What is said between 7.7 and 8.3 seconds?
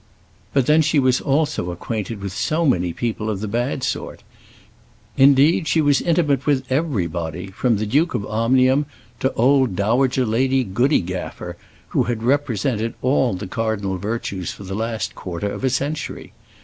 the Duke of